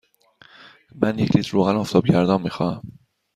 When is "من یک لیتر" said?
1.01-1.51